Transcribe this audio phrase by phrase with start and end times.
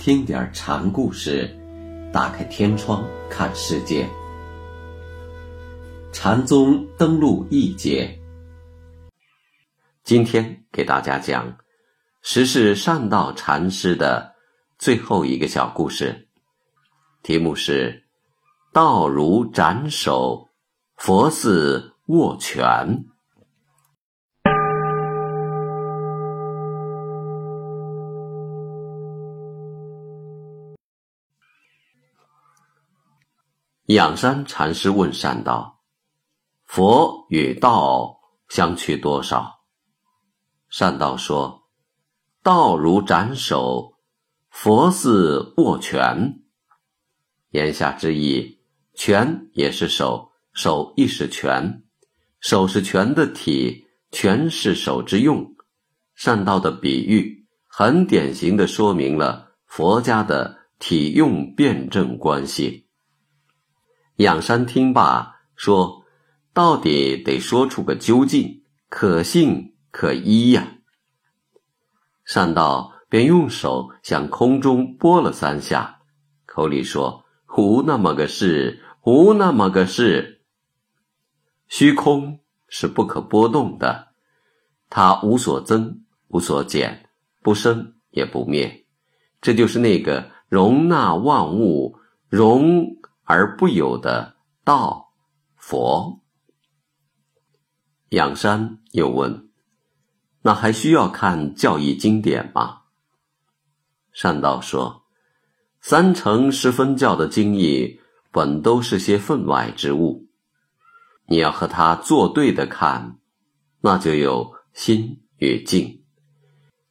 [0.00, 1.54] 听点禅故事，
[2.10, 4.08] 打开天窗看世界。
[6.10, 8.18] 禅宗登陆一节，
[10.02, 11.54] 今天给大家讲
[12.22, 14.34] 十世善道禅师的
[14.78, 16.28] 最后一个小故事，
[17.22, 18.04] 题目是
[18.72, 20.48] “道如斩首，
[20.96, 23.04] 佛似握拳”。
[33.94, 35.80] 仰山禅师问善道
[36.64, 39.62] ：“佛与道相去多少？”
[40.70, 41.64] 善道说
[42.40, 43.94] ：“道如斩首，
[44.48, 46.40] 佛似握拳。”
[47.50, 48.60] 言下之意，
[48.94, 51.82] 拳也是手，手亦是拳，
[52.38, 55.56] 手是拳的体，拳是手之用。
[56.14, 62.86] 善道的比喻很典型的说明了佛家的体用辩证关系。
[64.20, 66.04] 仰山听罢，说
[66.52, 70.76] ：“到底得说出个究竟，可信可依呀。”
[72.26, 76.00] 善道便用手向空中拨了三下，
[76.44, 77.24] 口里说
[77.56, 80.42] ：“无那么个事，无那么个事。”
[81.66, 84.08] 虚空是不可波动的，
[84.90, 87.08] 它无所增，无所减，
[87.42, 88.84] 不生也不灭，
[89.40, 91.96] 这就是那个容纳万物
[92.28, 92.99] 容。
[93.30, 95.12] 而不有的道
[95.54, 96.20] 佛。
[98.08, 99.48] 仰山又问
[100.42, 102.80] ：“那还需要看教义经典吗？”
[104.10, 105.04] 善道说
[105.80, 108.00] ：“三乘十分教的经义
[108.32, 110.26] 本都是些分外之物，
[111.26, 113.16] 你要和他作对的看，
[113.80, 116.02] 那就有心与境，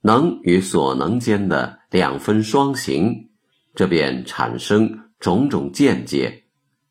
[0.00, 3.28] 能与所能间的两分双行，
[3.74, 6.42] 这便产生。”种种见解，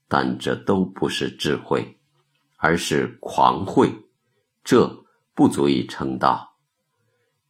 [0.08, 1.98] 但这都不是智慧，
[2.56, 3.94] 而是狂慧，
[4.64, 5.04] 这
[5.36, 6.56] 不足以称道。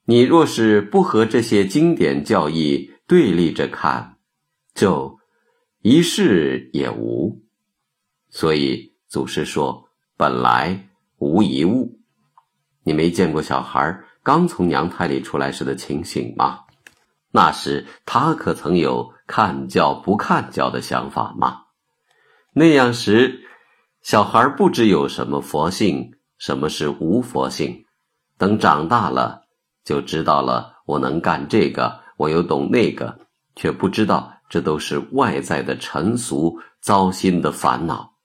[0.05, 4.17] 你若是不和这些经典教义对立着看，
[4.73, 5.19] 就
[5.83, 7.43] 一事也无。
[8.31, 9.87] 所以祖师说
[10.17, 10.89] ：“本来
[11.19, 11.99] 无一物。”
[12.81, 16.61] 你没见过小孩刚从娘胎里出来时的情形吗？
[17.29, 21.61] 那时他可曾有看教不看教的想法吗？
[22.51, 23.39] 那样时，
[24.01, 27.85] 小孩不知有什么佛性，什么是无佛性。
[28.37, 29.43] 等长大了，
[29.85, 30.73] 就知道了。
[30.85, 33.19] 我能干这个，我又懂那个，
[33.55, 38.15] 却不知道这都是外在的尘俗糟心的烦恼。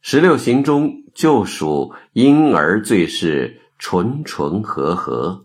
[0.00, 5.44] 十六行中就属婴儿最是纯纯和和，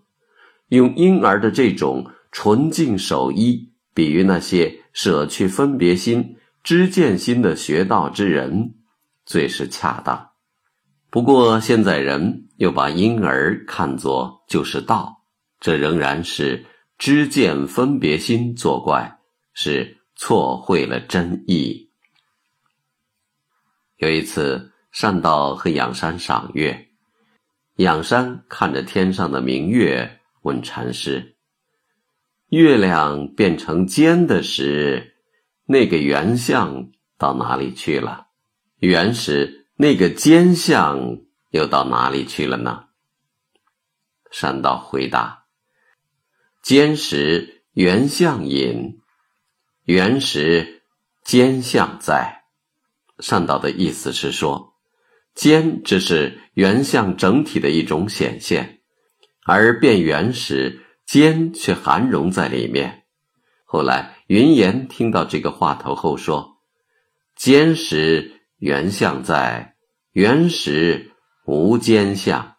[0.69, 2.09] 用婴儿的这种。
[2.29, 8.75] 纯净守一，比喻那些舍去分别心、知见心的学道之人，
[9.25, 10.33] 最是恰当。
[11.09, 15.23] 不过现在人又把婴儿看作就是道，
[15.59, 16.63] 这仍然是
[16.99, 19.17] 知见分别心作怪，
[19.55, 21.89] 是错会了真意。
[23.95, 26.89] 有一次，善道和仰山赏月，
[27.77, 31.36] 仰山看着天上的明月，问禅师。
[32.49, 35.15] 月亮变成尖的时，
[35.65, 38.27] 那个圆相到哪里去了？
[38.79, 41.17] 圆时那个尖相
[41.49, 42.85] 又到哪里去了呢？
[44.31, 45.43] 善道回答
[46.63, 49.01] ：“尖时圆相隐，
[49.83, 50.83] 圆时
[51.25, 52.43] 尖相在。”
[53.19, 54.73] 善道的意思是说，
[55.35, 58.79] 尖只是圆相整体的一种显现，
[59.43, 60.85] 而变圆时。
[61.07, 63.05] 坚却含融在里面。
[63.63, 66.57] 后来云岩听到这个话头后说
[67.35, 69.75] ：“坚时原相在，
[70.11, 71.13] 原时
[71.45, 72.57] 无坚相。”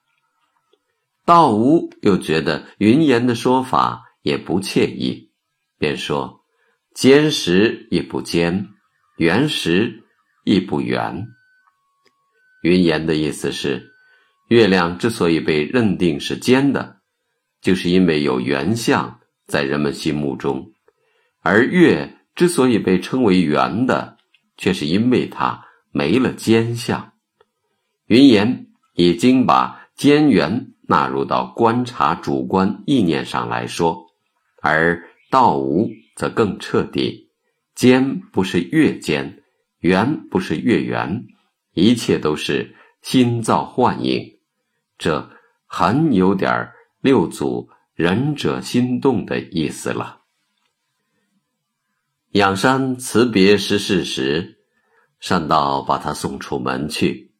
[1.26, 5.30] 道无又觉得云岩的说法也不惬意，
[5.78, 6.40] 便说
[6.96, 8.68] ：“坚时亦不坚，
[9.18, 10.04] 圆时
[10.44, 11.28] 亦不圆。”
[12.62, 13.92] 云岩的意思是，
[14.48, 16.97] 月亮之所以被认定是尖的。
[17.60, 20.72] 就是因为有圆相在人们心目中，
[21.42, 24.16] 而月之所以被称为圆的，
[24.56, 27.12] 却是因为它没了尖相。
[28.06, 34.06] 云岩已经把尖圆纳入到观察主观意念上来说，
[34.62, 37.28] 而道无则更彻底。
[37.74, 39.42] 尖不是月尖，
[39.80, 41.26] 圆不是月圆，
[41.74, 44.38] 一切都是心造幻影。
[44.96, 45.30] 这
[45.66, 46.74] 很有点儿。
[47.00, 50.22] 六祖仁者心动的意思了。
[52.32, 54.58] 仰山辞别十事时，
[55.20, 57.32] 善道把他送出门去。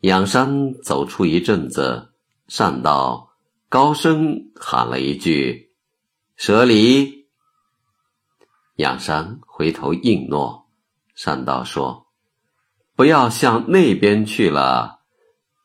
[0.00, 2.12] 仰山走出一阵子，
[2.48, 3.30] 善道
[3.68, 5.72] 高声喊了一句
[6.36, 7.26] ：“舍离。”
[8.76, 10.68] 仰山回头应诺。
[11.14, 12.08] 善道说
[12.96, 14.98] ：“不要向那边去了，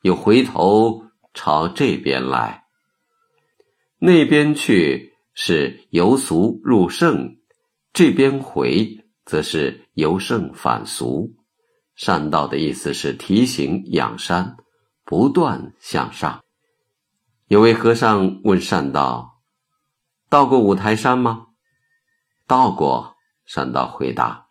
[0.02, 2.59] 又回头朝这边来。
[4.00, 7.36] 那边去是由俗入圣。”
[7.92, 11.34] 这边回，则是由圣返俗。
[11.96, 14.56] 善道的意思是提醒仰山
[15.04, 16.44] 不断向上。
[17.48, 19.40] 有位和尚问善道
[20.30, 21.48] ：“到过五台山吗
[22.46, 24.46] ？”“到过。”善道回答。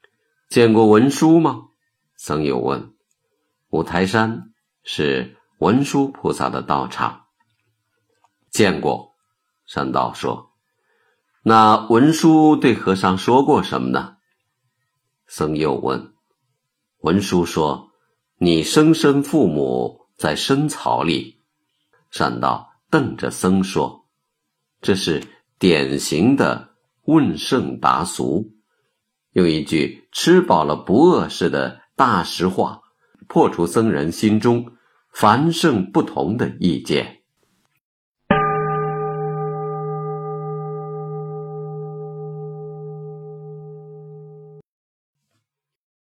[0.48, 1.68] “见过文殊吗？”
[2.16, 2.94] 僧友问。
[3.68, 7.26] “五台山是文殊菩萨的道场。
[8.58, 9.14] ”“见过。”
[9.66, 10.50] 善道说。
[11.44, 14.16] 那文殊对和尚说过什么呢？
[15.28, 16.12] 僧又问。
[16.98, 17.90] 文殊说
[18.38, 21.40] ：“你生身父母在深草里。”
[22.10, 24.06] 善道瞪着僧说
[24.82, 25.22] ：“这是
[25.58, 26.70] 典型的
[27.04, 28.50] 问圣答俗，
[29.32, 32.80] 用一句吃饱了不饿似的大实话，
[33.28, 34.72] 破除僧人心中
[35.12, 37.14] 凡圣不同的意见。”